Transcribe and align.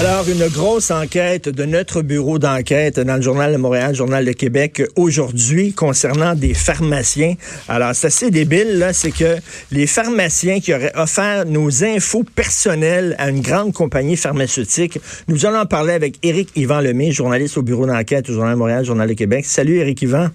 Alors, 0.00 0.26
une 0.30 0.48
grosse 0.48 0.90
enquête 0.90 1.50
de 1.50 1.66
notre 1.66 2.00
bureau 2.00 2.38
d'enquête 2.38 2.98
dans 2.98 3.16
le 3.16 3.20
Journal 3.20 3.52
de 3.52 3.58
Montréal, 3.58 3.94
Journal 3.94 4.24
de 4.24 4.32
Québec, 4.32 4.82
aujourd'hui, 4.96 5.74
concernant 5.74 6.34
des 6.34 6.54
pharmaciens. 6.54 7.34
Alors, 7.68 7.94
c'est 7.94 8.06
assez 8.06 8.30
débile, 8.30 8.78
là, 8.78 8.94
c'est 8.94 9.10
que 9.10 9.36
les 9.70 9.86
pharmaciens 9.86 10.58
qui 10.60 10.72
auraient 10.72 10.96
offert 10.96 11.44
nos 11.44 11.84
infos 11.84 12.24
personnelles 12.34 13.14
à 13.18 13.28
une 13.28 13.42
grande 13.42 13.74
compagnie 13.74 14.16
pharmaceutique, 14.16 14.98
nous 15.28 15.44
allons 15.44 15.58
en 15.58 15.66
parler 15.66 15.92
avec 15.92 16.14
Éric 16.22 16.48
Yvan 16.56 16.80
Lemay, 16.80 17.12
journaliste 17.12 17.58
au 17.58 17.62
bureau 17.62 17.84
d'enquête 17.84 18.30
au 18.30 18.32
Journal 18.32 18.54
de 18.54 18.58
Montréal, 18.58 18.86
Journal 18.86 19.06
de 19.06 19.12
Québec. 19.12 19.44
Salut, 19.44 19.80
Éric 19.80 20.00
Yvan. 20.00 20.28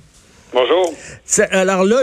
Bonjour. 0.55 0.93
Alors 1.51 1.83
là, 1.83 2.01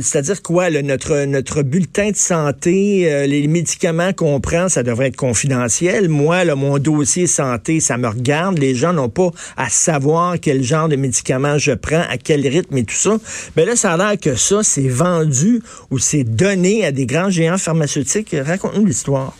c'est-à-dire 0.00 0.40
quoi? 0.40 0.70
notre, 0.70 1.26
notre 1.26 1.60
bulletin 1.60 2.12
de 2.12 2.16
santé, 2.16 3.12
euh, 3.12 3.26
les 3.26 3.46
médicaments 3.46 4.14
qu'on 4.14 4.40
prend, 4.40 4.70
ça 4.70 4.82
devrait 4.82 5.08
être 5.08 5.16
confidentiel. 5.16 6.08
Moi, 6.08 6.44
là, 6.44 6.54
mon 6.54 6.78
dossier 6.78 7.26
santé, 7.26 7.80
ça 7.80 7.98
me 7.98 8.08
regarde. 8.08 8.58
Les 8.58 8.74
gens 8.74 8.94
n'ont 8.94 9.10
pas 9.10 9.28
à 9.58 9.68
savoir 9.68 10.36
quel 10.40 10.62
genre 10.62 10.88
de 10.88 10.96
médicaments 10.96 11.58
je 11.58 11.72
prends, 11.72 12.04
à 12.08 12.16
quel 12.16 12.48
rythme 12.48 12.78
et 12.78 12.84
tout 12.84 12.94
ça. 12.94 13.18
Mais 13.54 13.66
là, 13.66 13.76
ça 13.76 13.92
a 13.92 13.96
l'air 13.98 14.18
que 14.18 14.34
ça, 14.34 14.62
c'est 14.62 14.88
vendu 14.88 15.60
ou 15.90 15.98
c'est 15.98 16.24
donné 16.24 16.86
à 16.86 16.90
des 16.90 17.04
grands 17.04 17.28
géants 17.28 17.58
pharmaceutiques. 17.58 18.34
Raconte-nous 18.46 18.86
l'histoire. 18.86 19.36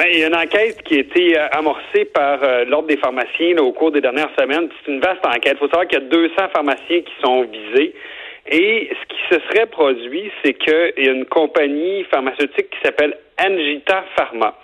Ben, 0.00 0.06
il 0.14 0.20
y 0.20 0.24
a 0.24 0.28
une 0.28 0.34
enquête 0.34 0.82
qui 0.82 0.94
a 0.94 1.00
été 1.00 1.38
euh, 1.38 1.46
amorcée 1.52 2.06
par 2.06 2.42
euh, 2.42 2.64
l'Ordre 2.64 2.88
des 2.88 2.96
pharmaciens 2.96 3.58
au 3.58 3.70
cours 3.72 3.92
des 3.92 4.00
dernières 4.00 4.30
semaines. 4.38 4.70
C'est 4.80 4.90
une 4.90 4.98
vaste 4.98 5.20
enquête. 5.26 5.56
Il 5.56 5.58
faut 5.58 5.68
savoir 5.68 5.86
qu'il 5.88 5.98
y 5.98 6.02
a 6.02 6.06
200 6.06 6.34
pharmaciens 6.54 7.02
qui 7.02 7.12
sont 7.22 7.42
visés. 7.42 7.94
Et 8.50 8.90
ce 8.90 9.14
qui 9.14 9.20
se 9.28 9.40
serait 9.48 9.66
produit, 9.66 10.32
c'est 10.42 10.54
qu'il 10.54 11.04
y 11.04 11.06
a 11.06 11.12
une 11.12 11.26
compagnie 11.26 12.04
pharmaceutique 12.04 12.70
qui 12.70 12.78
s'appelle 12.82 13.14
Angita 13.38 14.06
Pharma. 14.16 14.58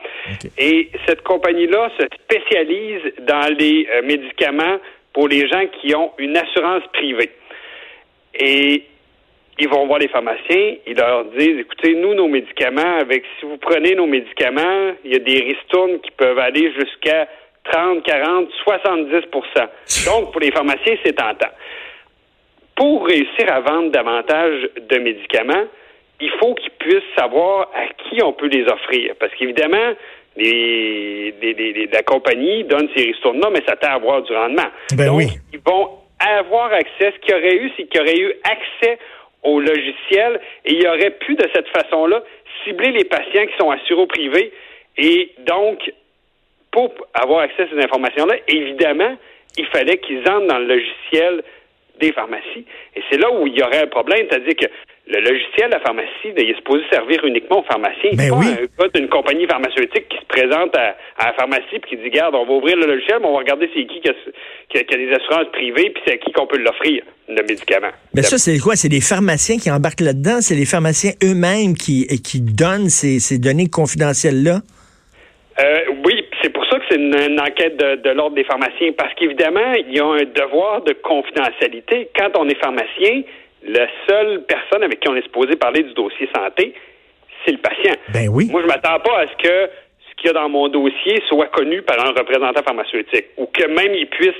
Et 0.56 0.88
cette 1.06 1.20
compagnie-là 1.20 1.90
se 2.00 2.06
spécialise 2.14 3.02
dans 3.26 3.54
les 3.58 3.86
euh, 3.92 4.00
médicaments 4.06 4.78
pour 5.12 5.28
les 5.28 5.46
gens 5.48 5.66
qui 5.82 5.94
ont 5.94 6.12
une 6.16 6.38
assurance 6.38 6.84
privée. 6.94 7.30
Et 8.40 8.84
ils 9.58 9.68
vont 9.68 9.86
voir 9.86 9.98
les 9.98 10.08
pharmaciens, 10.08 10.74
ils 10.86 10.96
leur 10.96 11.24
disent, 11.36 11.60
écoutez, 11.60 11.94
nous, 11.94 12.14
nos 12.14 12.28
médicaments, 12.28 12.98
avec 13.00 13.24
si 13.38 13.46
vous 13.46 13.56
prenez 13.56 13.94
nos 13.94 14.06
médicaments, 14.06 14.92
il 15.04 15.12
y 15.12 15.16
a 15.16 15.18
des 15.18 15.40
ristournes 15.44 15.98
qui 16.00 16.10
peuvent 16.10 16.38
aller 16.38 16.72
jusqu'à 16.78 17.26
30, 17.72 18.02
40, 18.02 18.48
70% 18.66 20.06
Donc, 20.06 20.32
pour 20.32 20.40
les 20.40 20.52
pharmaciens, 20.52 20.96
c'est 21.04 21.14
tentant. 21.14 21.50
Pour 22.76 23.06
réussir 23.06 23.50
à 23.50 23.60
vendre 23.60 23.90
davantage 23.90 24.68
de 24.90 24.98
médicaments, 24.98 25.64
il 26.20 26.30
faut 26.38 26.54
qu'ils 26.54 26.72
puissent 26.72 27.14
savoir 27.16 27.70
à 27.74 27.86
qui 28.04 28.22
on 28.22 28.32
peut 28.34 28.48
les 28.48 28.64
offrir. 28.64 29.14
Parce 29.18 29.32
qu'évidemment, 29.34 29.94
les, 30.36 31.34
la 31.92 32.02
compagnie 32.02 32.64
donne 32.64 32.88
ces 32.94 33.04
ristournes-là, 33.04 33.48
mais 33.52 33.62
ça 33.66 33.76
tend 33.76 33.88
à 33.88 33.94
avoir 33.94 34.22
du 34.22 34.32
rendement. 34.34 34.68
Ben 34.94 35.06
Donc, 35.06 35.16
oui. 35.16 35.28
ils 35.52 35.60
vont 35.60 35.90
avoir 36.20 36.72
accès. 36.72 37.12
Ce 37.14 37.18
qu'il 37.20 37.34
y 37.34 37.38
aurait 37.38 37.56
eu, 37.56 37.70
c'est 37.76 37.84
qu'il 37.84 38.00
y 38.00 38.02
aurait 38.02 38.18
eu 38.18 38.32
accès 38.44 38.98
au 39.42 39.60
logiciel 39.60 40.40
et 40.64 40.74
il 40.74 40.86
aurait 40.86 41.10
pu, 41.10 41.34
de 41.34 41.48
cette 41.54 41.68
façon-là, 41.68 42.22
cibler 42.64 42.90
les 42.90 43.04
patients 43.04 43.46
qui 43.46 43.56
sont 43.58 43.70
assurés 43.70 44.02
au 44.02 44.06
privé. 44.06 44.52
Et 44.96 45.32
donc, 45.38 45.92
pour 46.70 46.92
avoir 47.14 47.40
accès 47.40 47.62
à 47.62 47.68
ces 47.68 47.82
informations-là, 47.82 48.36
évidemment, 48.48 49.16
il 49.56 49.66
fallait 49.66 49.98
qu'ils 49.98 50.20
entrent 50.28 50.46
dans 50.46 50.58
le 50.58 50.66
logiciel 50.66 51.42
des 52.00 52.12
pharmacies. 52.12 52.64
Et 52.94 53.00
c'est 53.10 53.18
là 53.18 53.28
où 53.32 53.46
il 53.46 53.54
y 53.58 53.62
aurait 53.62 53.82
un 53.82 53.86
problème, 53.86 54.26
c'est-à-dire 54.30 54.54
que 54.56 54.66
le 55.08 55.20
logiciel 55.20 55.68
de 55.68 55.74
la 55.74 55.80
pharmacie, 55.80 56.34
il 56.36 56.50
est 56.50 56.56
supposé 56.56 56.82
servir 56.90 57.24
uniquement 57.24 57.60
aux 57.60 57.62
pharmaciens. 57.62 58.10
Ben 58.14 58.30
pas 58.30 58.36
oui. 58.36 58.46
un 58.80 58.88
d'une 58.98 59.08
compagnie 59.08 59.46
pharmaceutique 59.46 60.08
qui 60.08 60.18
se 60.18 60.24
présente 60.26 60.76
à, 60.76 60.96
à 61.18 61.26
la 61.28 61.32
pharmacie 61.34 61.78
puis 61.80 61.90
qui 61.90 61.96
dit, 62.02 62.10
garde, 62.10 62.34
on 62.34 62.44
va 62.44 62.52
ouvrir 62.52 62.76
le 62.76 62.86
logiciel, 62.86 63.18
mais 63.20 63.26
on 63.28 63.32
va 63.34 63.38
regarder 63.38 63.70
c'est 63.72 63.86
qui 63.86 64.00
qui 64.00 64.08
a, 64.08 64.14
qui 64.68 64.78
a- 64.78 64.82
qui 64.84 64.94
a 64.94 64.98
des 64.98 65.12
assurances 65.12 65.46
privées 65.52 65.90
puis 65.90 66.02
c'est 66.06 66.14
à 66.14 66.16
qui 66.16 66.32
qu'on 66.32 66.46
peut 66.48 66.58
l'offrir, 66.58 67.02
le 67.28 67.42
médicament. 67.42 67.90
Mais 68.14 68.22
ça, 68.22 68.36
c'est 68.36 68.58
quoi? 68.58 68.74
C'est 68.74 68.88
les 68.88 69.00
pharmaciens 69.00 69.58
qui 69.58 69.70
embarquent 69.70 70.00
là-dedans? 70.00 70.40
C'est 70.40 70.56
les 70.56 70.66
pharmaciens 70.66 71.12
eux-mêmes 71.22 71.74
qui, 71.76 72.06
qui 72.22 72.40
donnent 72.40 72.88
ces, 72.90 73.20
ces 73.20 73.38
données 73.38 73.68
confidentielles-là? 73.70 74.60
Euh, 75.58 75.78
oui, 76.04 76.22
c'est 76.88 76.96
une, 76.96 77.14
une 77.14 77.40
enquête 77.40 77.76
de, 77.76 77.96
de 77.96 78.10
l'ordre 78.10 78.36
des 78.36 78.44
pharmaciens, 78.44 78.92
parce 78.96 79.14
qu'évidemment, 79.14 79.72
il 79.74 79.94
y 79.94 80.00
a 80.00 80.04
un 80.04 80.24
devoir 80.24 80.82
de 80.82 80.92
confidentialité. 80.92 82.08
Quand 82.16 82.30
on 82.38 82.48
est 82.48 82.58
pharmacien, 82.58 83.22
la 83.64 83.86
seule 84.08 84.44
personne 84.44 84.82
avec 84.82 85.00
qui 85.00 85.08
on 85.08 85.16
est 85.16 85.22
supposé 85.22 85.56
parler 85.56 85.82
du 85.82 85.94
dossier 85.94 86.28
santé, 86.34 86.74
c'est 87.44 87.52
le 87.52 87.58
patient. 87.58 87.94
Ben 88.12 88.28
oui. 88.30 88.48
Moi, 88.50 88.62
je 88.62 88.66
m'attends 88.66 88.98
pas 89.00 89.20
à 89.20 89.26
ce 89.26 89.36
que 89.36 89.70
ce 90.08 90.14
qu'il 90.16 90.26
y 90.26 90.30
a 90.30 90.32
dans 90.32 90.48
mon 90.48 90.68
dossier 90.68 91.22
soit 91.28 91.48
connu 91.48 91.82
par 91.82 91.98
un 92.04 92.10
représentant 92.10 92.62
pharmaceutique, 92.62 93.26
ou 93.36 93.46
que 93.46 93.66
même 93.66 93.94
il 93.94 94.06
puisse 94.06 94.34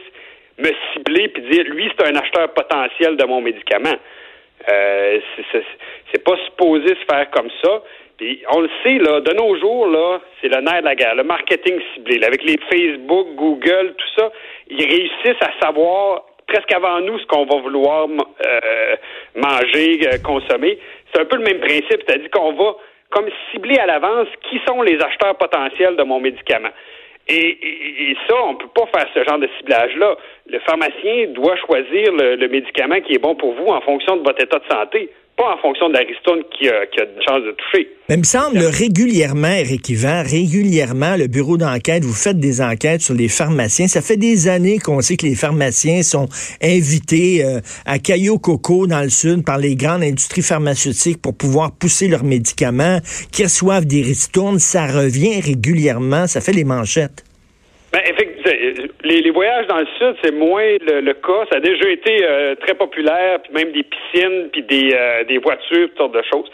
me 0.59 0.71
cibler 0.93 1.28
puis 1.28 1.43
dire, 1.51 1.65
lui, 1.65 1.91
c'est 1.97 2.07
un 2.07 2.17
acheteur 2.17 2.49
potentiel 2.55 3.17
de 3.17 3.25
mon 3.25 3.41
médicament. 3.41 3.97
Euh, 4.69 5.21
c'est 6.11 6.25
pas 6.25 6.37
supposé 6.47 6.89
se 6.89 7.05
faire 7.11 7.31
comme 7.31 7.51
ça. 7.63 7.83
On 8.50 8.60
le 8.60 8.71
sait, 8.82 8.99
là, 8.99 9.21
de 9.21 9.32
nos 9.34 9.56
jours, 9.59 9.87
là, 9.88 10.21
c'est 10.41 10.49
le 10.49 10.60
nerf 10.62 10.81
de 10.81 10.87
la 10.87 10.94
guerre, 10.94 11.15
le 11.15 11.22
marketing 11.25 11.78
ciblé. 11.94 12.25
avec 12.25 12.43
les 12.44 12.56
Facebook, 12.71 13.27
Google, 13.34 13.94
tout 13.97 14.06
ça, 14.16 14.31
ils 14.71 14.84
réussissent 14.87 15.43
à 15.43 15.50
savoir 15.60 16.22
presque 16.47 16.72
avant 16.72 17.00
nous 17.00 17.19
ce 17.19 17.27
qu'on 17.27 17.44
va 17.44 17.56
vouloir 17.60 18.06
euh, 18.09 18.97
manger, 19.34 20.00
euh, 20.06 20.19
consommer. 20.25 20.78
C'est 21.12 21.21
un 21.21 21.25
peu 21.27 21.37
le 21.37 21.43
même 21.44 21.60
principe, 21.60 22.03
c'est-à-dire 22.06 22.31
qu'on 22.31 22.53
va 22.53 22.77
comme 23.10 23.28
cibler 23.53 23.77
à 23.78 23.87
l'avance 23.87 24.28
qui 24.48 24.60
sont 24.66 24.81
les 24.83 24.98
acheteurs 25.00 25.37
potentiels 25.37 25.97
de 25.97 26.03
mon 26.03 26.19
médicament. 26.21 26.71
Et, 27.28 27.34
et- 27.34 28.10
et 28.12 28.16
ça, 28.28 28.34
on 28.44 28.54
peut 28.54 28.69
pas 28.75 28.87
faire 28.98 29.09
ce 29.12 29.25
genre 29.25 29.38
de 29.38 29.48
ciblage-là. 29.59 30.16
Le 30.48 30.59
pharmacien 30.60 31.27
doit 31.34 31.56
choisir 31.56 32.12
le, 32.12 32.37
le 32.37 32.48
médicament 32.48 33.00
qui 33.00 33.15
est 33.15 33.19
bon 33.19 33.34
pour 33.34 33.53
vous 33.54 33.66
en 33.66 33.81
fonction 33.81 34.16
de 34.16 34.22
votre 34.22 34.43
état 34.43 34.59
de 34.60 34.72
santé, 34.72 35.10
pas 35.36 35.54
en 35.54 35.58
fonction 35.58 35.88
de 35.88 35.94
la 35.94 36.00
ristourne 36.00 36.42
qui 36.56 36.69
a, 36.69 36.86
qui 36.86 37.00
a 37.00 37.04
une 37.04 37.22
chance 37.22 37.42
de 37.42 37.52
toucher. 37.52 37.88
Mais 38.08 38.14
il 38.14 38.20
me 38.20 38.24
semble 38.24 38.58
régulièrement, 38.58 39.48
Eric 39.48 39.88
Yvan, 39.88 40.22
régulièrement, 40.22 41.16
le 41.16 41.26
bureau 41.26 41.56
d'enquête, 41.56 42.04
vous 42.04 42.14
faites 42.14 42.38
des 42.38 42.60
enquêtes 42.60 43.02
sur 43.02 43.14
les 43.14 43.28
pharmaciens. 43.28 43.86
Ça 43.86 44.00
fait 44.00 44.16
des 44.16 44.48
années 44.48 44.78
qu'on 44.78 45.00
sait 45.00 45.16
que 45.16 45.26
les 45.26 45.34
pharmaciens 45.34 46.02
sont 46.02 46.28
invités 46.62 47.44
euh, 47.44 47.60
à 47.84 47.98
Caillou 47.98 48.38
Coco 48.38 48.86
dans 48.86 49.02
le 49.02 49.10
sud 49.10 49.44
par 49.44 49.58
les 49.58 49.76
grandes 49.76 50.02
industries 50.02 50.42
pharmaceutiques 50.42 51.20
pour 51.20 51.36
pouvoir 51.36 51.72
pousser 51.72 52.08
leurs 52.08 52.24
médicaments, 52.24 53.00
qu'ils 53.30 53.47
reçoivent 53.47 53.86
des 53.86 54.03
ristournes. 54.03 54.58
Ça 54.58 54.86
revient 54.86 55.41
régulièrement, 55.41 56.26
ça 56.26 56.41
fait 56.41 56.53
les 56.53 56.64
manchettes. 56.64 57.24
Ben, 57.92 58.00
effectivement, 58.04 58.25
les, 59.05 59.31
voyages 59.31 59.67
dans 59.67 59.79
le 59.79 59.87
sud, 59.99 60.17
c'est 60.23 60.33
moins 60.33 60.77
le, 60.81 61.01
le 61.01 61.15
cas. 61.15 61.45
Ça 61.51 61.59
a 61.59 61.61
déjà 61.61 61.89
été 61.89 62.25
euh, 62.25 62.55
très 62.57 62.75
populaire, 62.75 63.41
puis 63.43 63.53
même 63.53 63.73
des 63.73 63.83
piscines, 63.83 64.49
puis 64.53 64.62
des, 64.62 64.91
euh, 64.95 65.25
des 65.25 65.39
voitures, 65.39 65.89
toutes 65.89 65.99
sortes 65.99 66.15
de 66.15 66.23
choses. 66.23 66.51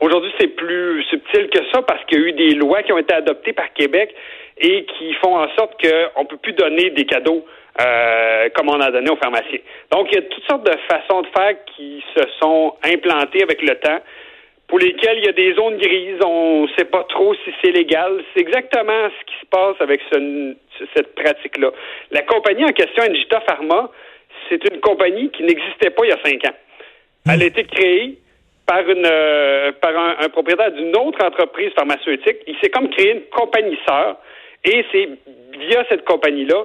Aujourd'hui, 0.00 0.32
c'est 0.38 0.48
plus 0.48 1.02
subtil 1.04 1.48
que 1.50 1.58
ça 1.72 1.82
parce 1.82 2.04
qu'il 2.04 2.20
y 2.20 2.24
a 2.24 2.26
eu 2.28 2.32
des 2.32 2.54
lois 2.54 2.82
qui 2.82 2.92
ont 2.92 2.98
été 2.98 3.14
adoptées 3.14 3.52
par 3.52 3.72
Québec 3.72 4.14
et 4.58 4.84
qui 4.84 5.12
font 5.14 5.36
en 5.36 5.48
sorte 5.56 5.74
qu'on 5.80 6.22
ne 6.22 6.28
peut 6.28 6.36
plus 6.36 6.52
donner 6.52 6.90
des 6.90 7.04
cadeaux 7.04 7.44
euh, 7.80 8.48
comme 8.54 8.68
on 8.68 8.80
a 8.80 8.90
donné 8.90 9.10
aux 9.10 9.16
pharmaciens. 9.16 9.60
Donc, 9.92 10.08
il 10.10 10.16
y 10.16 10.18
a 10.18 10.22
toutes 10.22 10.44
sortes 10.48 10.66
de 10.66 10.76
façons 10.88 11.22
de 11.22 11.28
faire 11.28 11.54
qui 11.76 12.02
se 12.16 12.22
sont 12.40 12.74
implantées 12.84 13.42
avec 13.42 13.62
le 13.62 13.74
temps 13.76 14.00
pour 14.68 14.78
lesquelles 14.78 15.18
il 15.18 15.24
y 15.24 15.28
a 15.28 15.32
des 15.32 15.54
zones 15.54 15.78
grises, 15.78 16.20
on 16.24 16.62
ne 16.62 16.68
sait 16.78 16.84
pas 16.84 17.04
trop 17.08 17.34
si 17.34 17.50
c'est 17.62 17.70
légal. 17.72 18.22
C'est 18.34 18.40
exactement 18.40 19.08
ce 19.18 19.24
qui 19.24 19.40
se 19.40 19.46
passe 19.46 19.76
avec 19.80 20.00
ce- 20.12 20.54
cette 20.94 21.14
pratique-là. 21.14 21.70
La 22.10 22.22
compagnie 22.22 22.64
en 22.64 22.68
question, 22.72 23.02
Ingita 23.02 23.40
Pharma, 23.48 23.90
c'est 24.48 24.62
une 24.70 24.80
compagnie 24.80 25.30
qui 25.30 25.42
n'existait 25.42 25.90
pas 25.90 26.04
il 26.04 26.10
y 26.10 26.12
a 26.12 26.18
cinq 26.22 26.44
ans. 26.46 26.56
Elle 27.30 27.42
a 27.42 27.46
été 27.46 27.64
créée 27.64 28.18
par 28.66 28.80
une 28.88 29.06
euh, 29.06 29.72
par 29.80 29.96
un, 29.98 30.16
un 30.20 30.28
propriétaire 30.28 30.72
d'une 30.72 30.94
autre 30.96 31.24
entreprise 31.24 31.72
pharmaceutique. 31.74 32.36
Il 32.46 32.56
s'est 32.62 32.68
comme 32.70 32.90
créé 32.90 33.12
une 33.12 33.22
compagnie 33.30 33.78
sœur 33.88 34.16
et 34.64 34.84
c'est 34.92 35.08
via 35.58 35.84
cette 35.88 36.04
compagnie-là 36.04 36.64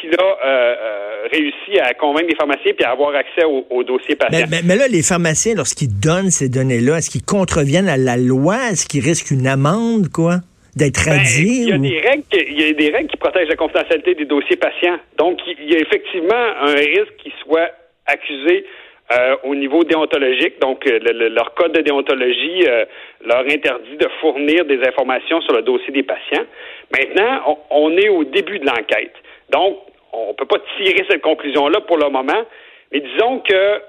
qu'il 0.00 0.10
a 0.18 0.22
euh, 0.22 0.74
euh, 0.80 1.28
réussi 1.32 1.78
à 1.80 1.94
convaincre 1.94 2.26
les 2.28 2.34
pharmaciens 2.36 2.72
puis 2.76 2.84
à 2.84 2.90
avoir 2.90 3.14
accès 3.14 3.44
au, 3.44 3.66
au 3.70 3.84
dossier 3.84 4.16
patient. 4.16 4.46
Mais, 4.50 4.62
mais- 4.62 4.62
mais 4.66 4.76
là, 4.76 4.88
les 4.88 5.02
pharmaciens, 5.02 5.54
lorsqu'ils 5.54 5.88
donnent 6.00 6.30
ces 6.30 6.48
données-là, 6.48 6.98
est-ce 6.98 7.10
qu'ils 7.10 7.24
contreviennent 7.24 7.88
à 7.88 7.96
la 7.96 8.16
loi? 8.16 8.56
Est-ce 8.72 8.86
qu'ils 8.86 9.04
risquent 9.04 9.30
une 9.30 9.46
amende, 9.46 10.08
quoi? 10.12 10.36
d'être 10.74 11.04
Ben, 11.04 11.20
il, 11.38 11.68
y 11.68 11.72
a 11.72 11.76
ou- 11.76 11.82
des 11.82 12.00
règles, 12.00 12.22
qui- 12.30 12.44
il 12.48 12.60
y 12.60 12.64
a 12.70 12.72
des 12.72 12.88
règles 12.90 13.10
qui 13.10 13.18
protègent 13.18 13.48
la 13.50 13.56
confidentialité 13.56 14.14
des 14.14 14.24
dossiers 14.24 14.56
patients. 14.56 14.96
Donc, 15.18 15.38
il 15.46 15.70
y 15.70 15.76
a 15.76 15.78
effectivement 15.80 16.44
un 16.62 16.72
risque 16.74 17.14
qu'ils 17.22 17.34
soient 17.44 17.68
accusés 18.06 18.64
euh, 19.12 19.36
au 19.44 19.54
niveau 19.54 19.84
déontologique. 19.84 20.58
Donc, 20.62 20.86
euh, 20.86 20.98
le- 20.98 21.12
le- 21.12 21.28
leur 21.28 21.52
code 21.52 21.72
de 21.72 21.82
déontologie 21.82 22.64
euh, 22.66 22.86
leur 23.26 23.40
interdit 23.40 23.96
de 24.00 24.08
fournir 24.22 24.64
des 24.64 24.80
informations 24.88 25.42
sur 25.42 25.52
le 25.54 25.60
dossier 25.60 25.92
des 25.92 26.02
patients. 26.04 26.46
Maintenant, 26.90 27.58
on, 27.70 27.88
on 27.90 27.96
est 27.98 28.08
au 28.08 28.24
début 28.24 28.58
de 28.58 28.64
l'enquête. 28.64 29.12
Donc, 29.52 29.78
on 30.12 30.28
ne 30.28 30.32
peut 30.32 30.46
pas 30.46 30.58
tirer 30.76 31.04
cette 31.08 31.22
conclusion-là 31.22 31.80
pour 31.82 31.98
le 31.98 32.08
moment. 32.08 32.44
Mais 32.90 33.00
disons 33.00 33.40
que 33.40 33.82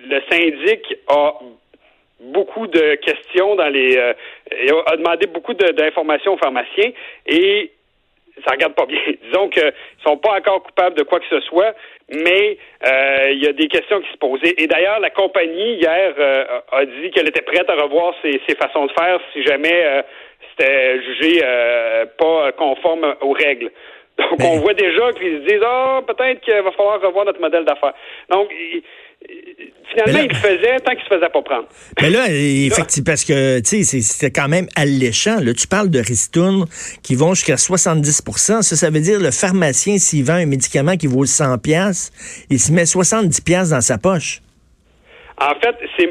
le 0.00 0.20
syndic 0.30 0.80
a 1.08 1.34
beaucoup 2.20 2.66
de 2.66 2.94
questions 2.96 3.56
dans 3.56 3.68
les 3.68 3.96
euh, 3.96 4.12
a 4.86 4.96
demandé 4.96 5.26
beaucoup 5.26 5.54
d'informations 5.54 6.34
aux 6.34 6.38
pharmaciens 6.38 6.90
et 7.26 7.72
ça 8.46 8.52
regarde 8.52 8.74
pas 8.74 8.86
bien. 8.86 9.00
Disons 9.24 9.48
qu'ils 9.48 9.72
sont 10.06 10.16
pas 10.16 10.38
encore 10.38 10.62
coupables 10.62 10.96
de 10.96 11.02
quoi 11.02 11.20
que 11.20 11.26
ce 11.28 11.40
soit, 11.40 11.74
mais 12.08 12.56
euh, 12.86 13.30
il 13.32 13.42
y 13.42 13.46
a 13.46 13.52
des 13.52 13.68
questions 13.68 14.00
qui 14.00 14.10
se 14.10 14.16
posaient. 14.16 14.54
Et 14.56 14.66
d'ailleurs, 14.66 15.00
la 15.00 15.10
compagnie 15.10 15.74
hier 15.74 16.14
euh, 16.18 16.44
a 16.70 16.84
dit 16.84 17.10
qu'elle 17.10 17.28
était 17.28 17.42
prête 17.42 17.68
à 17.68 17.74
revoir 17.74 18.14
ses, 18.22 18.38
façons 18.54 18.86
de 18.86 18.92
faire 18.92 19.20
si 19.32 19.42
jamais 19.42 20.02
c'était 20.50 21.02
jugé 21.02 21.42
pas 22.18 22.52
conforme 22.52 23.14
aux 23.20 23.32
règles. 23.32 23.70
Donc, 24.18 24.38
Ben- 24.38 24.46
on 24.50 24.60
voit 24.60 24.74
déjà 24.74 25.12
qu'ils 25.12 25.40
se 25.42 25.46
disent, 25.48 25.62
ah, 25.66 26.00
peut-être 26.06 26.40
qu'il 26.42 26.54
va 26.54 26.70
falloir 26.72 27.00
revoir 27.00 27.24
notre 27.24 27.40
modèle 27.40 27.64
d'affaires. 27.64 27.94
Donc, 28.30 28.48
il- 28.50 28.82
finalement, 29.90 30.18
là- 30.18 30.24
il 30.24 30.28
le 30.28 30.34
faisait 30.34 30.76
tant 30.80 30.92
qu'il 30.92 31.04
se 31.04 31.14
faisait 31.14 31.28
pas 31.28 31.42
prendre. 31.42 31.66
Mais 32.00 32.10
là, 32.10 32.26
effectivement, 32.30 33.04
parce 33.06 33.24
que, 33.24 33.60
tu 33.60 33.64
sais, 33.68 33.82
c'est- 33.84 34.00
c'était 34.00 34.30
quand 34.30 34.48
même 34.48 34.66
alléchant. 34.76 35.38
Là, 35.40 35.54
tu 35.54 35.66
parles 35.66 35.90
de 35.90 35.98
ristournes 36.00 36.66
qui 37.02 37.14
vont 37.14 37.34
jusqu'à 37.34 37.56
70% 37.56 38.62
Ça, 38.62 38.76
ça 38.76 38.90
veut 38.90 39.00
dire 39.00 39.18
le 39.20 39.30
pharmacien, 39.30 39.98
s'il 39.98 40.24
vend 40.24 40.34
un 40.34 40.46
médicament 40.46 40.96
qui 40.96 41.06
vaut 41.06 41.24
100 41.24 41.56
pièces, 41.58 42.10
il 42.50 42.58
se 42.58 42.72
met 42.72 42.84
70 42.86 43.40
pièces 43.40 43.70
dans 43.70 43.80
sa 43.80 43.96
poche. 43.98 44.40
En 45.40 45.54
fait, 45.60 45.74
c'est 45.98 46.10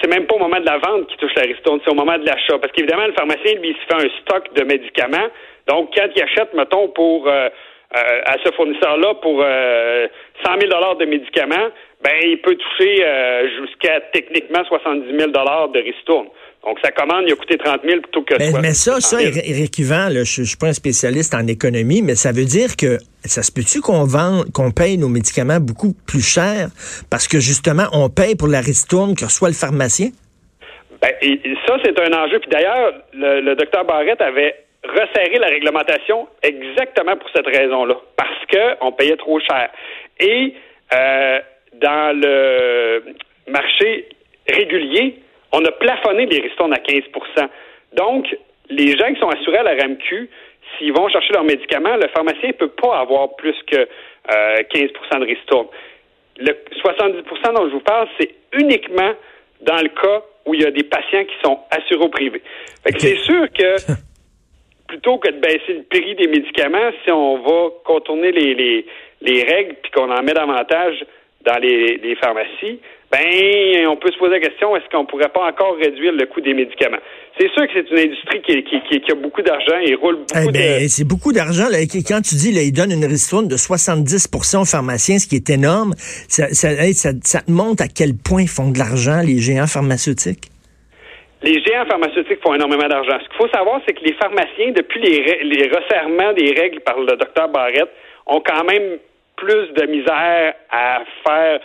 c'est 0.00 0.08
même 0.08 0.26
pas 0.26 0.36
au 0.36 0.38
moment 0.38 0.60
de 0.60 0.66
la 0.66 0.78
vente 0.78 1.06
qui 1.08 1.16
touche 1.16 1.34
la 1.36 1.42
ristourne, 1.42 1.80
c'est 1.84 1.90
au 1.90 1.94
moment 1.94 2.18
de 2.18 2.26
l'achat. 2.26 2.58
Parce 2.58 2.72
qu'évidemment, 2.72 3.06
le 3.06 3.12
pharmacien, 3.12 3.54
lui, 3.60 3.70
il 3.70 3.76
se 3.76 3.86
fait 3.86 4.06
un 4.06 4.20
stock 4.20 4.52
de 4.54 4.64
médicaments. 4.64 5.28
Donc, 5.66 5.90
quand 5.94 6.08
il 6.14 6.22
achète, 6.22 6.54
mettons, 6.54 6.88
pour 6.88 7.28
euh, 7.28 7.48
euh, 7.96 8.20
à 8.26 8.36
ce 8.44 8.52
fournisseur-là 8.52 9.14
pour 9.22 9.40
euh, 9.42 10.06
100 10.44 10.60
000 10.60 10.94
de 11.00 11.04
médicaments, 11.06 11.70
ben 12.02 12.20
il 12.22 12.38
peut 12.42 12.54
toucher 12.54 13.02
euh, 13.02 13.48
jusqu'à 13.60 14.00
techniquement 14.12 14.62
70 14.62 15.08
000 15.18 15.30
de 15.30 15.80
ristourne. 15.80 16.28
Donc, 16.64 16.78
sa 16.82 16.90
commande, 16.90 17.24
il 17.26 17.32
a 17.32 17.36
coûté 17.36 17.56
30 17.56 17.80
000 17.84 18.00
plutôt 18.00 18.22
que 18.22 18.34
Mais, 18.38 18.50
mais 18.60 18.74
ça, 18.74 19.00
ça, 19.00 19.18
100 19.18 19.18
000. 19.18 19.32
Éric 19.44 19.78
Yvan, 19.78 20.08
là, 20.08 20.24
je, 20.24 20.42
je 20.42 20.48
suis 20.48 20.56
pas 20.56 20.66
un 20.66 20.72
spécialiste 20.72 21.34
en 21.34 21.46
économie, 21.46 22.02
mais 22.02 22.14
ça 22.14 22.32
veut 22.32 22.44
dire 22.44 22.76
que 22.76 22.98
ça 23.24 23.42
se 23.42 23.52
peut-tu 23.52 23.80
qu'on 23.80 24.04
vende, 24.04 24.52
qu'on 24.52 24.70
paye 24.70 24.98
nos 24.98 25.08
médicaments 25.08 25.60
beaucoup 25.60 25.94
plus 26.06 26.22
cher 26.22 26.68
parce 27.10 27.28
que 27.28 27.38
justement, 27.38 27.84
on 27.92 28.08
paye 28.10 28.34
pour 28.34 28.48
la 28.48 28.60
ristourne 28.60 29.14
que 29.14 29.24
reçoit 29.24 29.48
le 29.48 29.54
pharmacien? 29.54 30.08
Ben, 31.00 31.12
et, 31.22 31.40
et 31.44 31.54
ça, 31.66 31.76
c'est 31.84 31.98
un 32.00 32.12
enjeu. 32.12 32.40
Puis 32.40 32.50
d'ailleurs, 32.50 32.92
le, 33.12 33.40
le 33.40 33.54
docteur 33.54 33.84
Barrett 33.84 34.20
avait 34.20 34.54
resserré 34.84 35.38
la 35.38 35.48
réglementation 35.48 36.28
exactement 36.42 37.16
pour 37.16 37.28
cette 37.34 37.46
raison-là, 37.46 37.96
parce 38.16 38.44
que 38.50 38.76
on 38.80 38.92
payait 38.92 39.16
trop 39.16 39.40
cher. 39.40 39.70
Et 40.20 40.54
euh, 40.92 41.38
dans 41.74 42.16
le 42.18 43.04
marché 43.48 44.08
régulier, 44.48 45.20
on 45.52 45.64
a 45.64 45.72
plafonné 45.72 46.26
les 46.26 46.40
ristournes 46.40 46.72
à 46.72 46.78
15% 46.78 47.48
Donc, 47.94 48.26
les 48.70 48.96
gens 48.96 49.12
qui 49.12 49.20
sont 49.20 49.28
assurés 49.28 49.58
à 49.58 49.62
la 49.62 49.74
RAMQ, 49.74 50.28
s'ils 50.76 50.92
vont 50.92 51.08
chercher 51.08 51.32
leurs 51.32 51.44
médicaments, 51.44 51.96
le 51.96 52.08
pharmacien 52.08 52.48
ne 52.48 52.52
peut 52.52 52.68
pas 52.68 52.98
avoir 52.98 53.34
plus 53.36 53.56
que 53.66 53.76
euh, 53.76 54.62
15% 54.74 55.20
de 55.20 55.24
ristourne. 55.24 55.68
Le 56.38 56.52
70% 56.52 57.54
dont 57.54 57.68
je 57.68 57.72
vous 57.72 57.80
parle, 57.80 58.08
c'est 58.20 58.34
uniquement 58.52 59.12
dans 59.62 59.80
le 59.82 59.88
cas 59.88 60.22
où 60.46 60.54
il 60.54 60.62
y 60.62 60.66
a 60.66 60.70
des 60.70 60.84
patients 60.84 61.24
qui 61.24 61.34
sont 61.42 61.58
assurés 61.70 62.04
au 62.04 62.08
privé. 62.08 62.42
Fait 62.84 62.92
que 62.92 63.00
c'est 63.00 63.18
sûr 63.18 63.46
que 63.52 63.76
plutôt 64.88 65.18
que 65.18 65.30
de 65.30 65.38
baisser 65.38 65.74
le 65.74 65.82
prix 65.82 66.14
des 66.14 66.28
médicaments, 66.28 66.90
si 67.04 67.10
on 67.10 67.38
va 67.38 67.70
contourner 67.84 68.32
les, 68.32 68.54
les, 68.54 68.86
les 69.22 69.42
règles 69.42 69.76
puis 69.82 69.90
qu'on 69.92 70.10
en 70.10 70.22
met 70.22 70.32
davantage 70.32 71.04
dans 71.44 71.58
les, 71.60 71.96
les 71.98 72.14
pharmacies, 72.16 72.80
ben 73.10 73.86
on 73.88 73.96
peut 73.96 74.10
se 74.12 74.18
poser 74.18 74.32
la 74.32 74.40
question 74.40 74.76
est-ce 74.76 74.88
qu'on 74.90 75.06
pourrait 75.06 75.30
pas 75.30 75.46
encore 75.46 75.76
réduire 75.76 76.12
le 76.12 76.26
coût 76.26 76.40
des 76.40 76.52
médicaments? 76.52 76.98
C'est 77.38 77.48
sûr 77.52 77.66
que 77.66 77.72
c'est 77.72 77.90
une 77.90 78.10
industrie 78.10 78.42
qui, 78.42 78.62
qui, 78.64 78.80
qui, 78.82 79.00
qui 79.00 79.12
a 79.12 79.14
beaucoup 79.14 79.40
d'argent 79.42 79.78
et 79.82 79.94
roule 79.94 80.16
beaucoup 80.16 80.48
Eh 80.48 80.52
ben, 80.52 80.82
de 80.82 80.88
c'est 80.88 81.06
beaucoup 81.06 81.32
d'argent. 81.32 81.66
Quand 82.06 82.20
tu 82.20 82.34
dis, 82.34 82.52
là, 82.52 82.62
il 82.62 82.72
donne 82.72 82.92
une 82.92 83.06
ristourne 83.06 83.48
de 83.48 83.56
70% 83.56 84.62
aux 84.62 84.64
pharmaciens, 84.64 85.18
ce 85.18 85.26
qui 85.26 85.36
est 85.36 85.48
énorme, 85.48 85.94
ça, 86.28 86.48
ça, 86.48 86.72
hey, 86.72 86.92
ça, 86.92 87.10
ça 87.22 87.40
te 87.40 87.50
montre 87.50 87.82
à 87.82 87.88
quel 87.88 88.12
point 88.12 88.42
ils 88.42 88.48
font 88.48 88.70
de 88.70 88.78
l'argent, 88.78 89.22
les 89.24 89.38
géants 89.38 89.68
pharmaceutiques? 89.68 90.50
Les 91.42 91.62
géants 91.62 91.86
pharmaceutiques 91.86 92.42
font 92.42 92.54
énormément 92.54 92.88
d'argent. 92.88 93.16
Ce 93.22 93.28
qu'il 93.28 93.38
faut 93.38 93.48
savoir, 93.54 93.80
c'est 93.86 93.94
que 93.94 94.04
les 94.04 94.14
pharmaciens, 94.14 94.72
depuis 94.74 95.00
les, 95.00 95.44
les 95.44 95.68
resserrements 95.68 96.32
des 96.34 96.52
règles 96.52 96.80
par 96.80 96.98
le 96.98 97.16
docteur 97.16 97.48
Barrett, 97.48 97.88
ont 98.26 98.42
quand 98.44 98.64
même 98.64 98.98
plus 99.36 99.72
de 99.72 99.86
misère 99.86 100.54
à 100.70 101.04
faire 101.24 101.60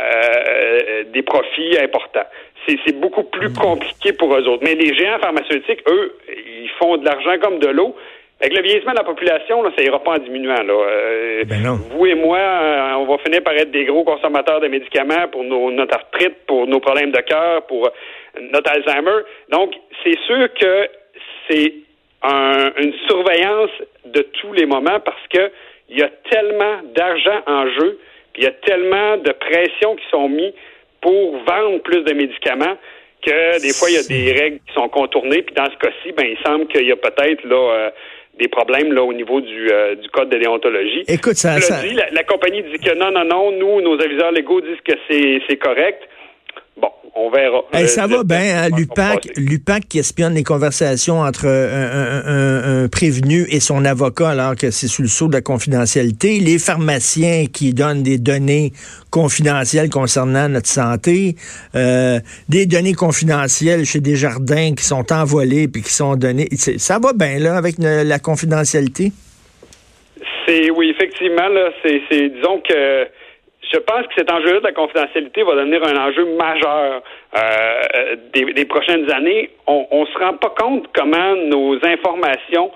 euh, 0.00 1.04
des 1.12 1.22
profits 1.22 1.76
importants. 1.78 2.26
C'est 2.68 2.98
beaucoup 2.98 3.22
plus 3.22 3.52
compliqué 3.52 4.12
pour 4.12 4.34
eux 4.34 4.42
autres. 4.48 4.64
Mais 4.64 4.74
les 4.74 4.92
géants 4.96 5.18
pharmaceutiques, 5.20 5.82
eux, 5.88 6.16
ils 6.28 6.70
font 6.80 6.96
de 6.96 7.04
l'argent 7.04 7.38
comme 7.40 7.58
de 7.60 7.68
l'eau. 7.68 7.94
Avec 8.40 8.54
le 8.56 8.62
vieillissement 8.62 8.92
de 8.92 8.98
la 8.98 9.04
population, 9.04 9.62
là, 9.62 9.70
ça 9.78 9.82
ira 9.84 10.02
pas 10.02 10.12
en 10.12 10.18
diminuant. 10.18 10.62
Là. 10.62 10.72
Euh, 10.74 11.44
Ben 11.46 11.62
non. 11.62 11.78
Vous 11.90 12.06
et 12.06 12.14
moi, 12.16 12.38
euh, 12.38 12.92
on 12.98 13.06
va 13.06 13.18
finir 13.18 13.42
par 13.42 13.54
être 13.54 13.70
des 13.70 13.84
gros 13.84 14.02
consommateurs 14.04 14.60
de 14.60 14.66
médicaments 14.68 15.28
pour 15.30 15.44
nos, 15.44 15.70
notre 15.70 15.94
arthrite, 15.94 16.44
pour 16.46 16.66
nos 16.66 16.80
problèmes 16.80 17.12
de 17.12 17.20
cœur, 17.20 17.62
pour 17.66 17.88
notre 18.52 18.70
Alzheimer. 18.72 19.22
Donc, 19.50 19.72
c'est 20.04 20.18
sûr 20.26 20.52
que 20.60 20.88
c'est 21.48 21.72
un- 22.22 22.72
une 22.78 22.92
surveillance 23.08 23.70
de 24.04 24.20
tous 24.22 24.52
les 24.52 24.66
moments 24.66 24.98
parce 25.00 25.26
que 25.32 25.50
il 25.88 25.98
y 25.98 26.02
a 26.02 26.10
tellement 26.30 26.80
d'argent 26.94 27.40
en 27.46 27.68
jeu, 27.70 27.98
il 28.36 28.44
y 28.44 28.46
a 28.46 28.52
tellement 28.52 29.16
de 29.18 29.32
pression 29.32 29.96
qui 29.96 30.04
sont 30.10 30.28
mis 30.28 30.52
pour 31.00 31.36
vendre 31.44 31.78
plus 31.82 32.02
de 32.02 32.12
médicaments 32.12 32.76
que 33.24 33.60
des 33.62 33.72
fois 33.72 33.88
il 33.90 33.94
y 33.94 33.98
a 33.98 34.02
des 34.06 34.32
règles 34.40 34.58
qui 34.66 34.74
sont 34.74 34.88
contournées. 34.88 35.42
Puis 35.42 35.54
dans 35.54 35.66
ce 35.70 35.76
cas-ci, 35.78 36.12
ben 36.16 36.26
il 36.26 36.38
semble 36.44 36.66
qu'il 36.68 36.86
y 36.86 36.92
a 36.92 36.96
peut-être 36.96 37.44
là 37.44 37.72
euh, 37.72 37.90
des 38.38 38.48
problèmes 38.48 38.92
là 38.92 39.02
au 39.02 39.12
niveau 39.12 39.40
du, 39.40 39.70
euh, 39.70 39.94
du 39.96 40.08
code 40.10 40.28
de 40.28 40.38
déontologie. 40.38 41.04
Écoute, 41.08 41.34
ça, 41.36 41.60
Cela 41.60 41.76
ça- 41.80 41.86
dit, 41.86 41.94
la, 41.94 42.10
la 42.10 42.22
compagnie 42.24 42.62
dit 42.62 42.78
que 42.78 42.94
non, 42.94 43.10
non, 43.10 43.24
non, 43.24 43.52
nous, 43.52 43.80
nos 43.80 44.00
aviseurs 44.00 44.32
légaux 44.32 44.60
disent 44.60 44.80
que 44.84 44.92
c'est 45.08 45.40
c'est 45.48 45.56
correct. 45.56 46.02
On 47.18 47.30
verra. 47.30 47.62
Hey, 47.72 47.84
Euh, 47.84 47.86
ça 47.86 48.06
va 48.06 48.24
bien, 48.24 48.64
hein, 48.64 48.68
l'UPAC, 48.76 49.28
l'UPAC 49.38 49.88
qui 49.88 49.98
espionne 50.00 50.34
les 50.34 50.42
conversations 50.44 51.20
entre 51.20 51.46
un, 51.46 51.50
un- 51.50 52.22
un- 52.26 52.84
un 52.84 52.88
prévenu 52.88 53.46
et 53.48 53.58
son 53.58 53.86
avocat 53.86 54.28
alors 54.30 54.54
que 54.54 54.70
c'est 54.70 54.86
sous 54.86 55.00
le 55.00 55.08
sceau 55.08 55.26
de 55.28 55.32
la 55.32 55.40
confidentialité, 55.40 56.40
les 56.40 56.58
pharmaciens 56.58 57.46
qui 57.50 57.72
donnent 57.72 58.02
des 58.02 58.18
données 58.18 58.72
confidentielles 59.10 59.88
concernant 59.88 60.48
notre 60.50 60.68
santé, 60.68 61.36
euh, 61.74 62.20
des 62.50 62.66
données 62.66 62.92
confidentielles 62.92 63.86
chez 63.86 64.00
des 64.00 64.16
jardins 64.16 64.74
qui 64.74 64.84
sont 64.84 65.10
envolées 65.10 65.68
puis 65.68 65.80
qui 65.82 65.92
sont 65.92 66.16
données. 66.16 66.48
Ça 66.76 66.98
va 66.98 67.14
bien 67.14 67.38
là 67.38 67.56
avec 67.56 67.76
la 67.78 68.18
confidentialité? 68.18 69.12
C'est 70.46 70.70
oui, 70.70 70.90
effectivement, 70.94 71.48
là, 71.48 71.70
c'est, 71.82 72.00
c'est 72.10 72.28
disons 72.28 72.60
que 72.60 73.04
je 73.72 73.78
pense 73.78 74.06
que 74.06 74.14
cet 74.16 74.30
enjeu-là 74.30 74.60
de 74.60 74.64
la 74.64 74.72
confidentialité 74.72 75.42
va 75.42 75.54
devenir 75.56 75.82
un 75.84 75.96
enjeu 75.96 76.24
majeur 76.36 77.02
euh, 77.36 78.16
des, 78.32 78.52
des 78.52 78.64
prochaines 78.64 79.10
années. 79.12 79.50
On, 79.66 79.86
on 79.90 80.06
se 80.06 80.18
rend 80.18 80.34
pas 80.34 80.54
compte 80.56 80.86
comment 80.94 81.34
nos 81.36 81.74
informations 81.84 82.70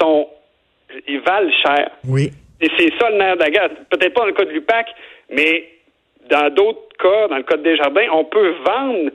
sont 0.00 0.28
ils 1.06 1.20
valent 1.20 1.50
cher. 1.64 1.90
Oui. 2.08 2.30
Et 2.60 2.70
c'est 2.78 2.92
ça 2.98 3.10
le 3.10 3.16
nerf 3.16 3.36
de 3.36 3.42
la 3.42 3.50
guerre. 3.50 3.70
Peut-être 3.90 4.14
pas 4.14 4.20
dans 4.20 4.26
le 4.26 4.32
cas 4.32 4.44
de 4.44 4.50
l'UPAC, 4.50 4.86
mais 5.30 5.68
dans 6.30 6.52
d'autres 6.54 6.96
cas, 6.98 7.28
dans 7.28 7.36
le 7.36 7.42
cas 7.42 7.56
de 7.56 7.62
Desjardins, 7.62 8.08
on 8.12 8.24
peut 8.24 8.54
vendre, 8.64 9.10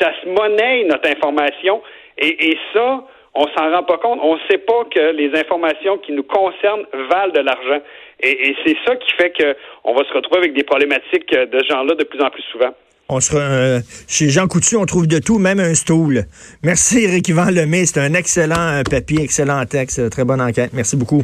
ça 0.00 0.12
se 0.22 0.28
monnaie 0.28 0.84
notre 0.84 1.08
information. 1.10 1.82
Et, 2.18 2.50
et 2.50 2.58
ça, 2.72 3.02
on 3.36 3.46
s'en 3.48 3.70
rend 3.70 3.82
pas 3.84 3.98
compte. 3.98 4.18
On 4.22 4.34
ne 4.34 4.40
sait 4.50 4.58
pas 4.58 4.84
que 4.92 5.12
les 5.12 5.30
informations 5.38 5.98
qui 5.98 6.12
nous 6.12 6.22
concernent 6.22 6.86
valent 7.10 7.32
de 7.32 7.40
l'argent. 7.40 7.80
Et, 8.20 8.48
et 8.48 8.56
c'est 8.64 8.76
ça 8.86 8.96
qui 8.96 9.12
fait 9.12 9.32
qu'on 9.32 9.94
va 9.94 10.04
se 10.04 10.12
retrouver 10.14 10.38
avec 10.38 10.54
des 10.54 10.64
problématiques 10.64 11.32
euh, 11.34 11.46
de 11.46 11.58
ce 11.60 11.66
genre-là 11.68 11.94
de 11.94 12.04
plus 12.04 12.20
en 12.20 12.30
plus 12.30 12.42
souvent. 12.50 12.70
On 13.08 13.20
sera 13.20 13.40
euh, 13.40 13.80
chez 14.08 14.30
Jean 14.30 14.48
Coutu, 14.48 14.76
on 14.76 14.86
trouve 14.86 15.06
de 15.06 15.18
tout, 15.18 15.38
même 15.38 15.60
un 15.60 15.74
stool. 15.74 16.24
Merci 16.64 17.04
Éric 17.04 17.28
Yvan 17.28 17.50
Lemay, 17.50 17.86
c'est 17.86 18.00
un 18.00 18.14
excellent 18.14 18.80
euh, 18.80 18.82
papier, 18.82 19.22
excellent 19.22 19.64
texte, 19.66 20.10
très 20.10 20.24
bonne 20.24 20.40
enquête. 20.40 20.70
Merci 20.72 20.96
beaucoup. 20.96 21.22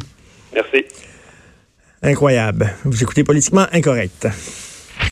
Merci. 0.55 0.85
Incroyable. 2.03 2.67
Vous 2.85 3.03
écoutez 3.03 3.25
politiquement 3.25 3.67
incorrect. 3.73 4.29